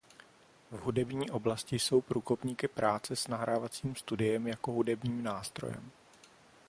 V 0.71 0.79
hudební 0.79 1.29
oblasti 1.31 1.79
jsou 1.79 2.01
průkopníky 2.01 2.67
práce 2.67 3.15
s 3.15 3.27
nahrávacím 3.27 3.95
studiem 3.95 4.47
jako 4.47 4.71
hudebním 4.71 5.23
nástrojem. 5.23 5.91